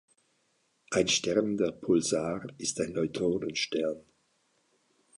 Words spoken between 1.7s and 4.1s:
Pulsar, ist ein Neutronenstern.